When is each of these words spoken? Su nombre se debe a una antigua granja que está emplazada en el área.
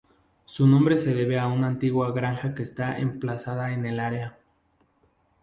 Su 0.45 0.65
nombre 0.65 0.97
se 0.97 1.13
debe 1.13 1.37
a 1.37 1.45
una 1.45 1.67
antigua 1.67 2.11
granja 2.11 2.55
que 2.55 2.63
está 2.63 2.97
emplazada 2.97 3.71
en 3.71 3.85
el 3.85 3.99
área. 3.99 4.39